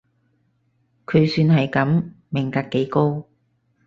[1.05, 3.23] 佢算係噉，命格幾高